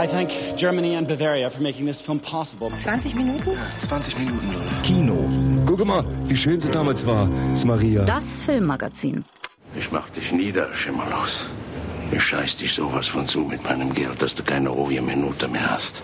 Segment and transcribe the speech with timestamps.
[0.00, 2.70] I thank Germany and Bavaria for making this film possible.
[2.70, 3.54] 20 Minuten?
[3.80, 4.82] 20 Minuten, Lola.
[4.82, 5.14] Kino.
[5.66, 8.06] Guck mal, wie schön sie damals war, ist Maria.
[8.06, 9.26] Das Filmmagazin.
[9.76, 11.50] Ich mach dich nieder, Schimmerlos.
[12.10, 15.70] Ich scheiß dich sowas von zu mit meinem Geld, dass du keine ruhige Minute mehr
[15.70, 16.02] hast.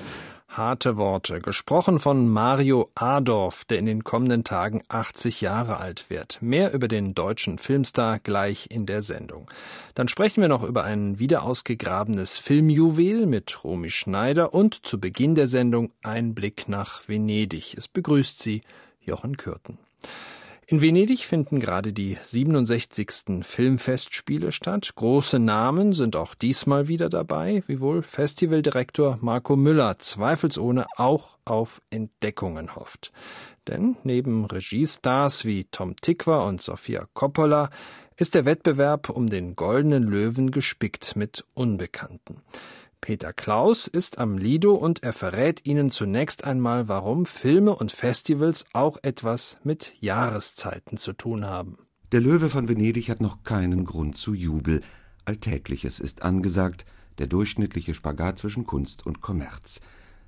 [0.57, 6.41] Harte Worte, gesprochen von Mario Adorf, der in den kommenden Tagen 80 Jahre alt wird.
[6.41, 9.50] Mehr über den deutschen Filmstar gleich in der Sendung.
[9.95, 15.47] Dann sprechen wir noch über ein wiederausgegrabenes Filmjuwel mit Romy Schneider und zu Beginn der
[15.47, 17.75] Sendung ein Blick nach Venedig.
[17.77, 18.62] Es begrüßt Sie
[19.02, 19.77] Jochen Kürten.
[20.69, 23.45] In Venedig finden gerade die 67.
[23.45, 24.91] Filmfestspiele statt.
[24.97, 32.75] Große Namen sind auch diesmal wieder dabei, wiewohl Festivaldirektor Marco Müller zweifelsohne auch auf Entdeckungen
[32.75, 33.12] hofft.
[33.69, 37.70] Denn neben Regiestars wie Tom Tikva und Sofia Coppola
[38.17, 42.42] ist der Wettbewerb um den Goldenen Löwen gespickt mit Unbekannten.
[43.00, 48.66] Peter Klaus ist am Lido und er verrät Ihnen zunächst einmal, warum Filme und Festivals
[48.72, 51.78] auch etwas mit Jahreszeiten zu tun haben.
[52.12, 54.80] Der Löwe von Venedig hat noch keinen Grund zu Jubel.
[55.24, 56.84] Alltägliches ist angesagt,
[57.19, 59.80] der durchschnittliche Spagat zwischen Kunst und Kommerz.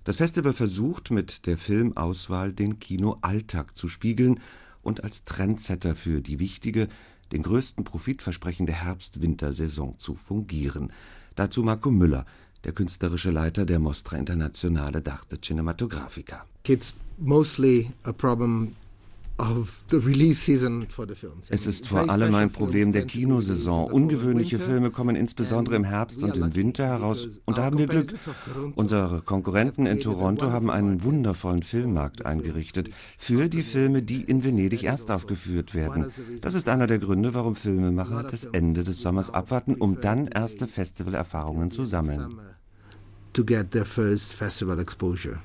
[0.04, 4.40] Das Festival versucht mit der Filmauswahl den Kinoalltag zu spiegeln
[4.82, 6.88] und als Trendsetter für die wichtige,
[7.30, 10.92] den größten Profit versprechende Herbst-Wintersaison zu fungieren.
[11.34, 12.24] Dazu Marco Müller,
[12.64, 16.44] der künstlerische Leiter der Mostra Internazionale d'Arte Cinematografica.
[16.66, 18.74] It's mostly a problem
[21.50, 23.90] es ist vor allem ein Problem der Kinosaison.
[23.90, 27.40] Ungewöhnliche Filme kommen insbesondere im Herbst und im Winter heraus.
[27.44, 28.14] Und da haben wir Glück.
[28.74, 34.82] Unsere Konkurrenten in Toronto haben einen wundervollen Filmmarkt eingerichtet für die Filme, die in Venedig
[34.82, 36.06] erst aufgeführt werden.
[36.40, 40.66] Das ist einer der Gründe, warum Filmemacher das Ende des Sommers abwarten, um dann erste
[40.66, 42.40] Festivalerfahrungen zu sammeln.
[43.34, 45.38] To get their first festival exposure.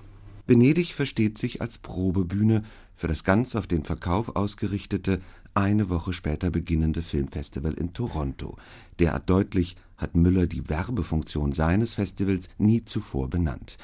[0.45, 2.63] Venedig versteht sich als Probebühne
[2.95, 5.21] für das ganz auf den Verkauf ausgerichtete,
[5.53, 8.57] eine Woche später beginnende Filmfestival in Toronto.
[8.99, 13.77] Derart deutlich hat Müller die Werbefunktion seines Festivals nie zuvor benannt.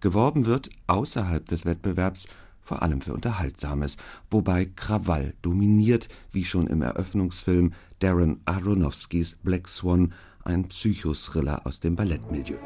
[0.00, 2.26] Geworben wird außerhalb des Wettbewerbs
[2.60, 3.96] vor allem für Unterhaltsames,
[4.30, 11.96] wobei Krawall dominiert, wie schon im Eröffnungsfilm Darren Aronofskys Black Swan, ein Psychothriller aus dem
[11.96, 12.58] Ballettmilieu.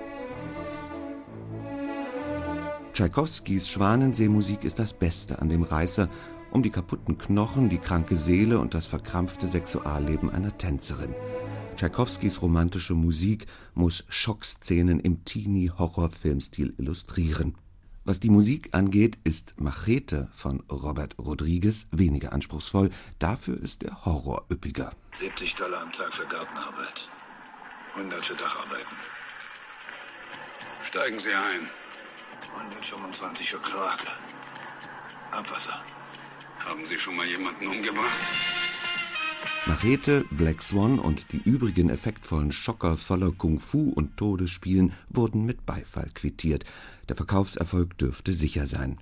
[2.92, 6.08] Tschaikowskis Schwanenseemusik ist das Beste an dem Reißer
[6.50, 11.14] um die kaputten Knochen, die kranke Seele und das verkrampfte Sexualleben einer Tänzerin.
[11.76, 17.54] Tschaikowskis romantische Musik muss Schockszenen im Teenie-Horror-Filmstil illustrieren.
[18.04, 24.46] Was die Musik angeht, ist Machete von Robert Rodriguez weniger anspruchsvoll, dafür ist der Horror
[24.50, 24.92] üppiger.
[25.12, 27.08] 70 Dollar am Tag für Gartenarbeit,
[27.94, 28.96] 100 für Dacharbeiten.
[30.82, 31.79] Steigen Sie ein.
[32.56, 34.09] 125 für Kloake.
[35.31, 35.81] Abwasser.
[36.59, 38.21] Haben Sie schon mal jemanden umgebracht?
[39.66, 46.11] Machete, Black Swan und die übrigen effektvollen Schocker voller Kung-Fu und Todesspielen wurden mit Beifall
[46.15, 46.65] quittiert.
[47.09, 48.99] Der Verkaufserfolg dürfte sicher sein.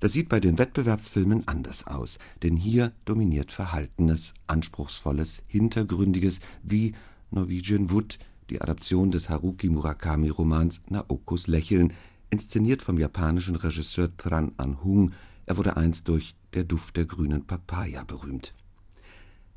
[0.00, 6.94] Das sieht bei den Wettbewerbsfilmen anders aus, denn hier dominiert Verhaltenes, Anspruchsvolles, Hintergründiges wie
[7.30, 8.18] Norwegian Wood,
[8.50, 11.92] die Adaption des Haruki Murakami-Romans Naokos Lächeln,
[12.34, 15.12] inszeniert vom japanischen Regisseur Tran An-hung.
[15.46, 18.54] Er wurde einst durch Der Duft der grünen Papaya berühmt.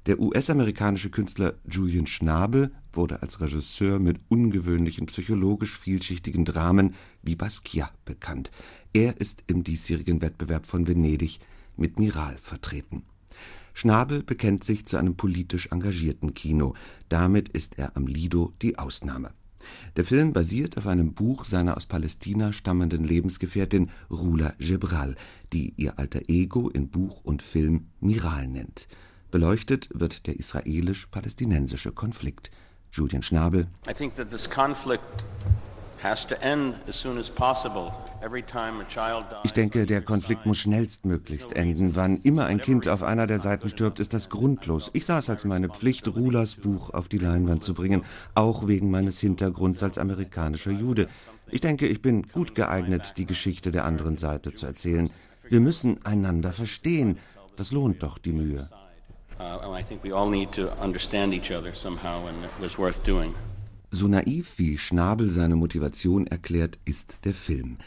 [0.05, 6.93] Der US-amerikanische Künstler Julian Schnabel wurde als Regisseur mit ungewöhnlichen psychologisch vielschichtigen Dramen
[7.23, 8.51] wie Basquiat bekannt.
[8.93, 11.39] Er ist im diesjährigen Wettbewerb von Venedig
[11.77, 13.03] mit Miral vertreten.
[13.73, 16.75] Schnabel bekennt sich zu einem politisch engagierten Kino.
[17.09, 19.31] Damit ist er am Lido die Ausnahme.
[19.95, 25.15] Der Film basiert auf einem Buch seiner aus Palästina stammenden Lebensgefährtin Rula Gebral,
[25.53, 28.87] die ihr alter Ego in Buch und Film Miral nennt.
[29.31, 32.51] Beleuchtet wird der israelisch-palästinensische Konflikt.
[32.91, 33.67] Julian Schnabel.
[33.89, 35.25] I think that this conflict
[39.29, 39.35] to.
[39.43, 41.95] Ich denke, der Konflikt muss schnellstmöglichst enden.
[41.95, 44.89] Wann immer ein Kind auf einer der Seiten stirbt, ist das grundlos.
[44.93, 48.03] Ich sah es als meine Pflicht, Rulas Buch auf die Leinwand zu bringen,
[48.35, 51.07] auch wegen meines Hintergrunds als amerikanischer Jude.
[51.49, 55.09] Ich denke, ich bin gut geeignet, die Geschichte der anderen Seite zu erzählen.
[55.49, 57.17] Wir müssen einander verstehen.
[57.55, 58.69] Das lohnt doch die Mühe.
[63.89, 67.77] So naiv wie Schnabel seine Motivation erklärt, ist der Film.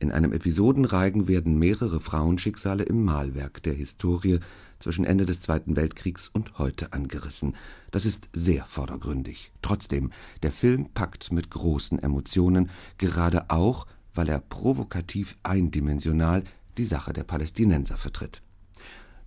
[0.00, 4.40] In einem Episodenreigen werden mehrere Frauenschicksale im Malwerk der Historie
[4.80, 7.54] zwischen Ende des Zweiten Weltkriegs und heute angerissen.
[7.92, 9.52] Das ist sehr vordergründig.
[9.62, 10.10] Trotzdem,
[10.42, 12.68] der Film packt mit großen Emotionen,
[12.98, 16.42] gerade auch, weil er provokativ eindimensional
[16.78, 18.42] die Sache der Palästinenser vertritt.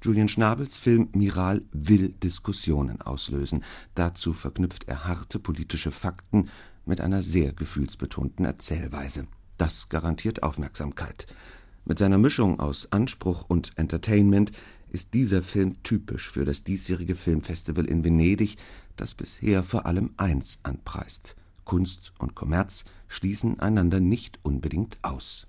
[0.02, 3.64] Julian Schnabels Film Miral will Diskussionen auslösen.
[3.96, 6.50] Dazu verknüpft er harte politische Fakten
[6.86, 9.28] mit einer sehr gefühlsbetonten Erzählweise.
[9.58, 11.26] Das garantiert Aufmerksamkeit.
[11.84, 14.52] Mit seiner Mischung aus Anspruch und Entertainment
[14.90, 18.58] ist dieser Film typisch für das diesjährige Filmfestival in Venedig,
[18.98, 21.36] das bisher vor allem eins anpreist:
[21.66, 25.48] Kunst und Kommerz schließen einander nicht unbedingt aus.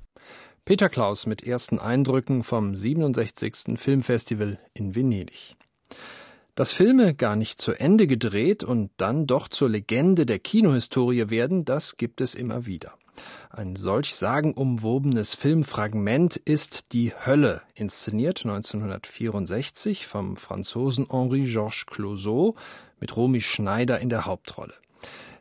[0.68, 3.78] Peter Klaus mit ersten Eindrücken vom 67.
[3.78, 5.56] Filmfestival in Venedig.
[6.56, 11.64] Dass Filme gar nicht zu Ende gedreht und dann doch zur Legende der Kinohistorie werden,
[11.64, 12.92] das gibt es immer wieder.
[13.48, 22.56] Ein solch sagenumwobenes Filmfragment ist Die Hölle, inszeniert 1964 vom Franzosen Henri-Georges Clouseau
[23.00, 24.74] mit Romy Schneider in der Hauptrolle.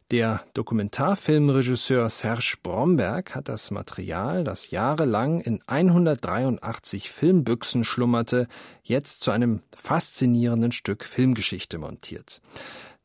[0.09, 8.47] Der Dokumentarfilmregisseur Serge Bromberg hat das Material, das jahrelang in 183 Filmbüchsen schlummerte,
[8.83, 12.39] jetzt zu einem faszinierenden Stück Filmgeschichte montiert.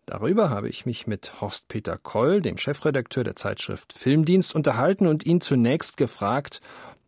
[0.07, 5.27] Darüber habe ich mich mit Horst Peter Koll, dem Chefredakteur der Zeitschrift Filmdienst, unterhalten und
[5.27, 6.61] ihn zunächst gefragt,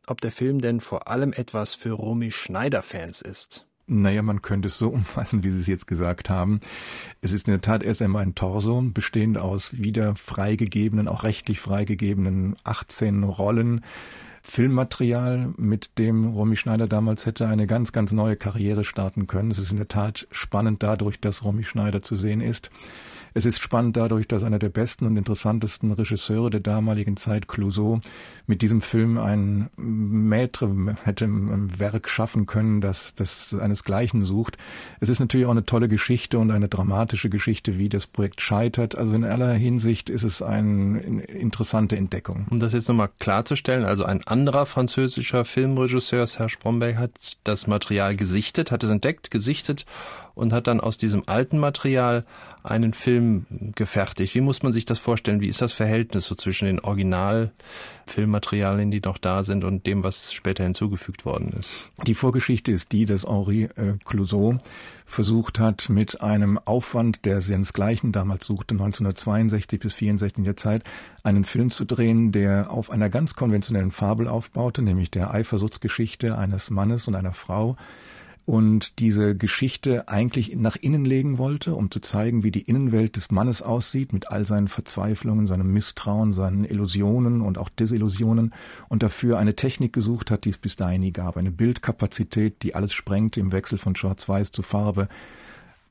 [0.09, 3.65] ob der Film denn vor allem etwas für Romy Schneider-Fans ist.
[3.87, 6.61] Naja, man könnte es so umfassen, wie Sie es jetzt gesagt haben.
[7.21, 11.61] Es ist in der Tat erst einmal ein Torso, bestehend aus wieder freigegebenen, auch rechtlich
[11.61, 13.83] freigegebenen 18 Rollen,
[14.47, 19.51] Filmmaterial, mit dem Romy Schneider damals hätte eine ganz, ganz neue Karriere starten können.
[19.51, 22.69] Es ist in der Tat spannend dadurch, dass Romy Schneider zu sehen ist.
[23.37, 28.01] Es ist spannend dadurch, dass einer der besten und interessantesten Regisseure der damaligen Zeit, Clouseau,
[28.47, 34.57] mit diesem Film ein Maître hätte ein Werk schaffen können, das, das seinesgleichen sucht.
[35.01, 38.97] Es ist natürlich auch eine tolle Geschichte und eine dramatische Geschichte, wie das Projekt scheitert.
[38.97, 42.47] Also in aller Hinsicht ist es eine interessante Entdeckung.
[42.51, 48.15] Um das jetzt nochmal klarzustellen, also ein anderer französischer Filmregisseur, Serge Bromberg, hat das Material
[48.15, 49.87] gesichtet, hat es entdeckt, gesichtet
[50.35, 52.25] und hat dann aus diesem alten Material
[52.63, 54.35] einen Film gefertigt.
[54.35, 55.41] Wie muss man sich das vorstellen?
[55.41, 60.33] Wie ist das Verhältnis so zwischen den Originalfilmmaterialien, die noch da sind, und dem, was
[60.33, 61.91] später hinzugefügt worden ist?
[62.07, 64.59] Die Vorgeschichte ist die, dass Henri äh, Clouseau
[65.07, 70.83] versucht hat, mit einem Aufwand, der seinesgleichen damals suchte, 1962 bis 64 in der Zeit,
[71.23, 76.71] einen Film zu drehen, der auf einer ganz konventionellen Fabel aufbaute, nämlich der Eifersuchtsgeschichte eines
[76.71, 77.77] Mannes und einer Frau,
[78.47, 83.31] und diese Geschichte eigentlich nach innen legen wollte, um zu zeigen, wie die Innenwelt des
[83.31, 88.53] Mannes aussieht, mit all seinen Verzweiflungen, seinem Misstrauen, seinen Illusionen und auch Desillusionen
[88.89, 92.75] und dafür eine Technik gesucht hat, die es bis dahin nie gab, eine Bildkapazität, die
[92.75, 95.09] alles sprengt im Wechsel von Schwarz-Weiß zu Farbe,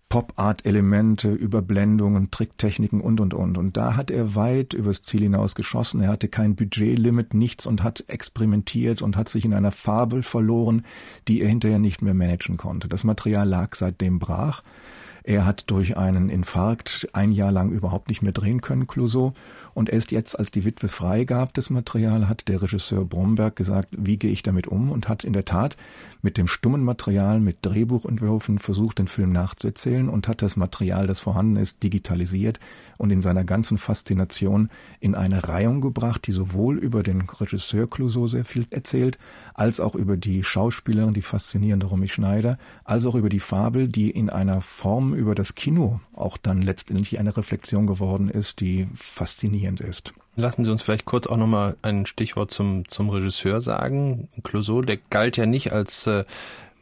[0.10, 3.58] Pop-Art-Elemente, Überblendungen, Tricktechniken und, und, und.
[3.58, 6.02] Und da hat er weit übers Ziel hinaus geschossen.
[6.02, 10.86] Er hatte kein Budgetlimit, nichts und hat experimentiert und hat sich in einer Fabel verloren,
[11.28, 12.88] die er hinterher nicht mehr managen konnte.
[12.88, 14.62] Das Material lag seitdem brach.
[15.24, 19.34] Er hat durch einen Infarkt ein Jahr lang überhaupt nicht mehr drehen können, Clouseau.
[19.74, 24.18] Und erst jetzt, als die Witwe freigab das Material, hat der Regisseur Bromberg gesagt, wie
[24.18, 24.92] gehe ich damit um?
[24.92, 25.78] Und hat in der Tat
[26.22, 31.20] mit dem stummen Material, mit Drehbuchentwürfen versucht, den Film nachzuerzählen und hat das Material, das
[31.20, 32.60] vorhanden ist, digitalisiert
[32.98, 34.70] und in seiner ganzen Faszination
[35.00, 39.18] in eine Reihung gebracht, die sowohl über den Regisseur Clouseau sehr viel erzählt,
[39.54, 44.10] als auch über die Schauspielerin, die faszinierende Romy Schneider, als auch über die Fabel, die
[44.10, 49.82] in einer Form über das Kino auch dann letztendlich eine Reflexion geworden ist, die faszinierend
[49.82, 50.14] ist.
[50.36, 54.30] Lassen Sie uns vielleicht kurz auch nochmal ein Stichwort zum, zum Regisseur sagen.
[54.44, 56.26] Clouseau, der galt ja nicht als äh,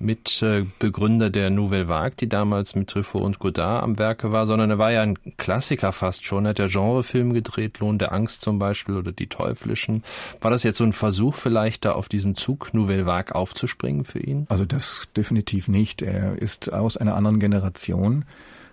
[0.01, 4.77] Mitbegründer der Nouvelle Vague, die damals mit Truffaut und Godard am Werke war, sondern er
[4.77, 6.46] war ja ein Klassiker fast schon.
[6.46, 10.03] Er hat ja Genrefilme gedreht, Lohn der Angst zum Beispiel oder Die Teuflischen.
[10.41, 14.20] War das jetzt so ein Versuch vielleicht da auf diesen Zug Nouvelle Vague aufzuspringen für
[14.20, 14.46] ihn?
[14.50, 16.01] Also das definitiv nicht.
[16.01, 18.25] Er ist aus einer anderen Generation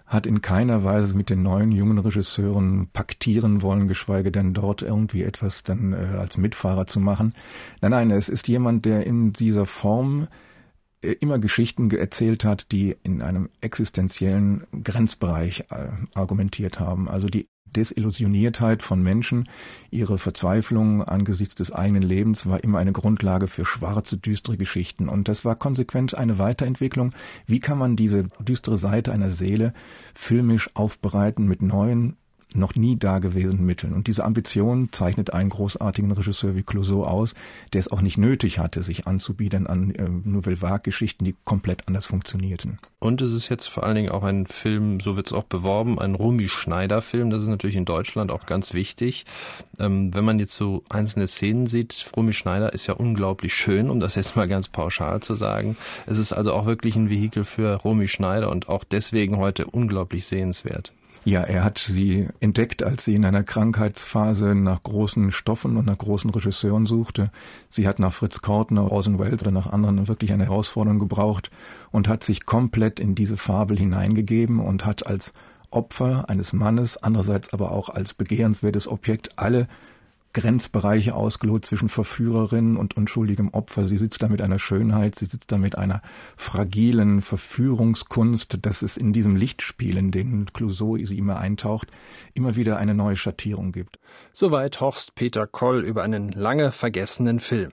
[0.06, 5.22] hat in keiner Weise mit den neuen jungen Regisseuren paktieren wollen, geschweige denn dort irgendwie
[5.22, 7.34] etwas dann äh, als Mitfahrer zu machen.
[7.82, 10.26] Nein, nein, es ist jemand, der in dieser Form äh,
[11.02, 17.08] immer Geschichten erzählt hat, die in einem existenziellen Grenzbereich äh, argumentiert haben.
[17.08, 19.48] Also die Desillusioniertheit von Menschen,
[19.90, 25.08] ihre Verzweiflung angesichts des eigenen Lebens war immer eine Grundlage für schwarze, düstere Geschichten.
[25.08, 27.12] Und das war konsequent eine Weiterentwicklung.
[27.46, 29.72] Wie kann man diese düstere Seite einer Seele
[30.14, 32.16] filmisch aufbereiten mit neuen
[32.54, 33.92] noch nie dagewesenen Mitteln.
[33.92, 37.34] Und diese Ambition zeichnet einen großartigen Regisseur wie Clouseau aus,
[37.72, 42.06] der es auch nicht nötig hatte, sich anzubieten an äh, Nouvelle Vague-Geschichten, die komplett anders
[42.06, 42.78] funktionierten.
[43.00, 45.98] Und es ist jetzt vor allen Dingen auch ein Film, so wird es auch beworben,
[45.98, 47.30] ein Rumi Schneider-Film.
[47.30, 49.26] Das ist natürlich in Deutschland auch ganz wichtig.
[49.78, 54.00] Ähm, wenn man jetzt so einzelne Szenen sieht, Rumi Schneider ist ja unglaublich schön, um
[54.00, 55.76] das jetzt mal ganz pauschal zu sagen.
[56.06, 60.26] Es ist also auch wirklich ein Vehikel für Rumi Schneider und auch deswegen heute unglaublich
[60.26, 60.92] sehenswert.
[61.28, 65.98] Ja, er hat sie entdeckt, als sie in einer Krankheitsphase nach großen Stoffen und nach
[65.98, 67.30] großen Regisseuren suchte.
[67.68, 71.50] Sie hat nach Fritz Kortner, Orson Welles oder nach anderen wirklich eine Herausforderung gebraucht
[71.90, 75.34] und hat sich komplett in diese Fabel hineingegeben und hat als
[75.70, 79.68] Opfer eines Mannes, andererseits aber auch als begehrenswertes Objekt alle
[80.40, 83.84] Grenzbereiche ausgelotet zwischen Verführerin und unschuldigem Opfer.
[83.84, 86.02] Sie sitzt da mit einer Schönheit, sie sitzt da mit einer
[86.36, 91.88] fragilen Verführungskunst, dass es in diesem Lichtspiel, in den Clouseau sie immer eintaucht,
[92.34, 93.98] immer wieder eine neue Schattierung gibt.
[94.32, 97.72] Soweit Horst Peter Koll über einen lange vergessenen Film.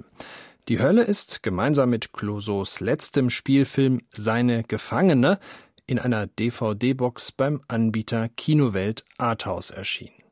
[0.68, 5.40] Die Hölle ist gemeinsam mit Clouseaus letztem Spielfilm Seine Gefangene
[5.86, 10.25] in einer DVD-Box beim Anbieter Kinowelt Arthouse erschienen.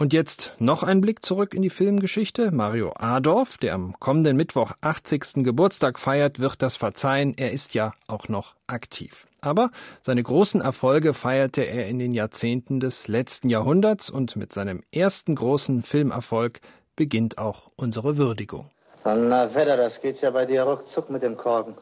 [0.00, 2.52] Und jetzt noch ein Blick zurück in die Filmgeschichte.
[2.52, 5.42] Mario Adorf, der am kommenden Mittwoch 80.
[5.42, 7.34] Geburtstag feiert, wird das verzeihen.
[7.36, 9.26] Er ist ja auch noch aktiv.
[9.40, 14.84] Aber seine großen Erfolge feierte er in den Jahrzehnten des letzten Jahrhunderts und mit seinem
[14.92, 16.60] ersten großen Filmerfolg
[16.94, 18.70] beginnt auch unsere Würdigung.
[19.04, 21.74] Na, Wetter, das geht ja bei dir ruckzuck mit dem Korken.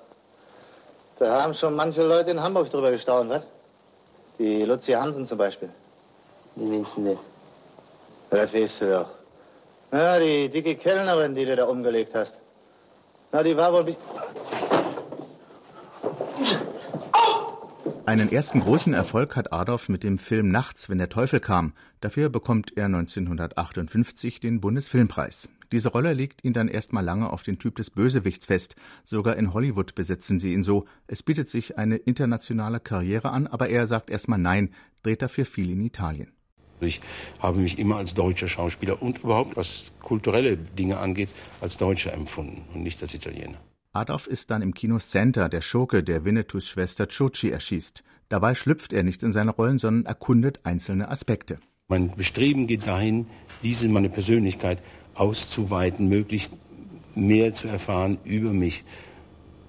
[1.19, 3.45] Da haben schon manche Leute in Hamburg drüber gestaunt, was?
[4.39, 5.69] Die Luzi Hansen zum Beispiel.
[6.55, 7.36] Wie meinst du denn?
[8.31, 9.11] Das weißt du doch.
[9.91, 12.39] Na, die dicke Kellnerin, die du da umgelegt hast.
[13.33, 13.97] Na, die war wohl...
[18.05, 21.73] Einen ersten großen Erfolg hat Adolf mit dem Film Nachts, wenn der Teufel kam.
[22.01, 25.49] Dafür bekommt er 1958 den Bundesfilmpreis.
[25.73, 28.77] Diese Rolle legt ihn dann erstmal lange auf den Typ des Bösewichts fest.
[29.03, 30.85] Sogar in Hollywood besetzen sie ihn so.
[31.09, 35.71] Es bietet sich eine internationale Karriere an, aber er sagt erstmal nein, dreht dafür viel
[35.71, 36.36] in Italien.
[36.81, 37.01] Ich
[37.39, 41.31] habe mich immer als deutscher Schauspieler und überhaupt was kulturelle Dinge angeht,
[41.61, 43.59] als Deutscher empfunden und nicht als Italiener.
[43.93, 48.05] Adolf ist dann im Kino Center, der Schurke, der Winnetous Schwester Chuchi erschießt.
[48.29, 51.59] Dabei schlüpft er nicht in seine Rollen, sondern erkundet einzelne Aspekte.
[51.89, 53.27] Mein Bestreben geht dahin,
[53.63, 54.83] diese meine Persönlichkeit
[55.15, 56.53] auszuweiten, möglichst
[57.15, 58.85] mehr zu erfahren über mich.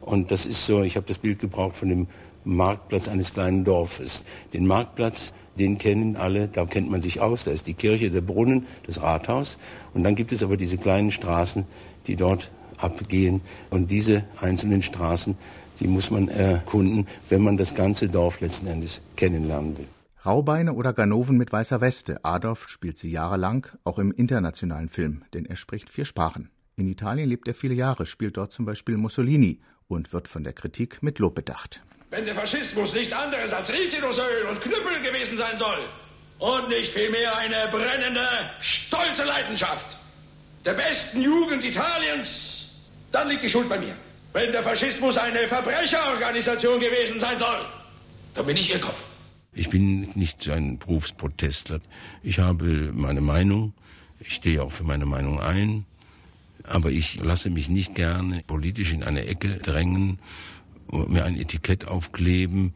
[0.02, 2.08] Und das ist so, ich habe das Bild gebraucht von dem
[2.44, 4.24] Marktplatz eines kleinen Dorfes.
[4.54, 7.44] Den Marktplatz den kennen alle, da kennt man sich aus.
[7.44, 9.58] Da ist die Kirche, der Brunnen, das Rathaus.
[9.94, 11.66] Und dann gibt es aber diese kleinen Straßen,
[12.08, 13.42] die dort abgehen.
[13.70, 15.38] Und diese einzelnen Straßen,
[15.80, 19.88] die muss man erkunden, wenn man das ganze Dorf letzten Endes kennenlernen will.
[20.26, 22.26] Raubeine oder Ganoven mit weißer Weste.
[22.26, 26.50] Adolf spielt sie jahrelang, auch im internationalen Film, denn er spricht vier Sprachen.
[26.76, 30.54] In Italien lebt er viele Jahre, spielt dort zum Beispiel Mussolini und wird von der
[30.54, 31.82] Kritik mit Lob bedacht.
[32.10, 35.78] Wenn der Faschismus nicht anderes als Rizinusöl und Knüppel gewesen sein soll
[36.40, 38.26] und nicht vielmehr eine brennende,
[38.62, 39.98] stolze Leidenschaft
[40.64, 42.70] der besten Jugend Italiens,
[43.12, 43.96] dann liegt die Schuld bei mir.
[44.32, 47.66] Wenn der Faschismus eine Verbrecherorganisation gewesen sein soll,
[48.36, 49.02] dann bin ich ihr Kopf.
[49.54, 51.82] Ich bin nicht ein Berufsprotestler.
[52.24, 53.74] Ich habe meine Meinung.
[54.20, 55.86] Ich stehe auch für meine Meinung ein.
[56.64, 60.20] Aber ich lasse mich nicht gerne politisch in eine Ecke drängen
[60.92, 62.74] mir ein Etikett aufkleben,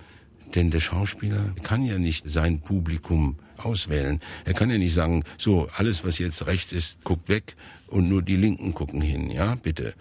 [0.56, 4.20] denn der Schauspieler kann ja nicht sein Publikum auswählen.
[4.46, 7.56] Er kann ja nicht sagen, so, alles, was jetzt rechts ist, guckt weg
[7.88, 9.94] und nur die Linken gucken hin, ja, bitte.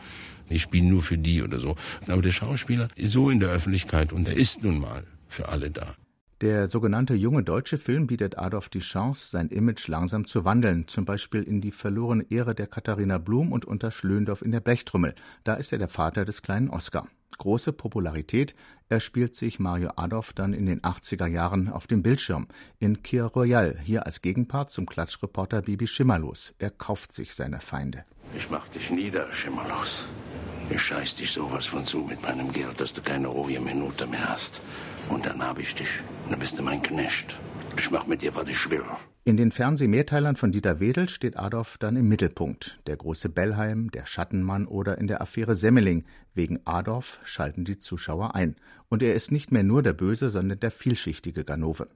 [0.48, 1.76] Ich spiele nur für die oder so.
[2.08, 5.70] Aber der Schauspieler ist so in der Öffentlichkeit und er ist nun mal für alle
[5.70, 5.94] da.
[6.40, 11.04] Der sogenannte junge deutsche Film bietet Adolf die Chance, sein Image langsam zu wandeln, zum
[11.04, 15.14] Beispiel in die verlorene Ehre der Katharina Blum und unter Schlöndorff in der Blechtrommel.
[15.44, 17.06] Da ist er der Vater des kleinen Oscar.
[17.38, 18.54] Große Popularität
[18.88, 22.48] erspielt sich Mario Adolf dann in den 80er Jahren auf dem Bildschirm.
[22.78, 26.54] In Kier Royal, hier als Gegenpart zum Klatschreporter Bibi Schimmerlos.
[26.58, 28.04] Er kauft sich seine Feinde.
[28.36, 30.04] Ich mach dich nieder, Schimmerlos.
[30.68, 34.28] Ich scheiß dich sowas von zu mit meinem Geld, dass du keine ruhige Minute mehr
[34.28, 34.60] hast.
[35.08, 35.88] Und dann hab ich dich.
[36.30, 37.40] Dann bist mein Knecht.
[37.76, 38.84] Ich mach mit dir, was ich will.
[39.24, 42.80] In den Fernsehmehrteilern von Dieter Wedel steht Adolf dann im Mittelpunkt.
[42.86, 46.04] Der große Bellheim, der Schattenmann oder in der Affäre Semmeling.
[46.32, 48.54] Wegen Adolf schalten die Zuschauer ein.
[48.88, 51.88] Und er ist nicht mehr nur der Böse, sondern der vielschichtige Ganove.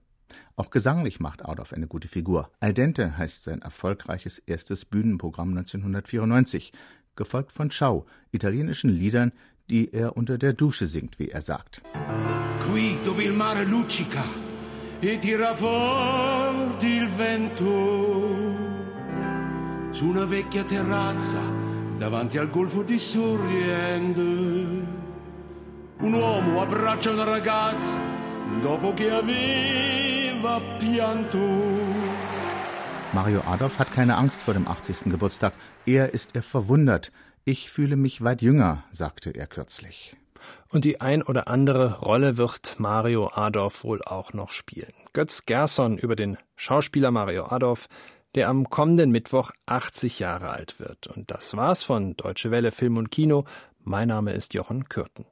[0.56, 2.50] Auch gesanglich macht Adolf eine gute Figur.
[2.58, 6.72] Al dente heißt sein erfolgreiches erstes Bühnenprogramm 1994,
[7.14, 9.32] gefolgt von Ciao, italienischen Liedern,
[9.70, 11.82] die er unter der Dusche singt, wie er sagt.
[12.66, 14.24] Qui dove il mare luccica
[15.00, 18.54] e tira ricordi il vento
[19.90, 21.40] su una vecchia terrazza
[21.98, 24.20] davanti al golfo di Sorrento.
[25.98, 27.98] Un uomo abbraccia una ragazza
[28.60, 31.38] dopo che aveva pianto.
[33.12, 35.10] Mario Adolf hat keine Angst vor dem 80.
[35.10, 35.54] Geburtstag.
[35.86, 37.12] Er ist er verwundert.
[37.46, 40.16] Ich fühle mich weit jünger, sagte er kürzlich.
[40.72, 44.94] Und die ein oder andere Rolle wird Mario Adorf wohl auch noch spielen.
[45.12, 47.88] Götz Gerson über den Schauspieler Mario Adorf,
[48.34, 51.06] der am kommenden Mittwoch 80 Jahre alt wird.
[51.06, 53.44] Und das war's von Deutsche Welle Film und Kino.
[53.82, 55.26] Mein Name ist Jochen Kürten.